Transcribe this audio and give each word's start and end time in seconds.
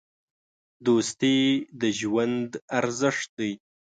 دوستي 0.85 1.37
د 1.81 1.83
ژوند 1.99 2.49
ارزښت 2.79 3.29
دی. 3.39 3.51